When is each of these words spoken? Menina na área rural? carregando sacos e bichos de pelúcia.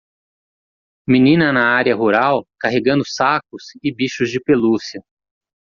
Menina 1.07 1.53
na 1.53 1.63
área 1.75 1.95
rural? 1.95 2.43
carregando 2.59 3.03
sacos 3.05 3.65
e 3.83 3.93
bichos 3.93 4.31
de 4.31 4.41
pelúcia. 4.41 4.99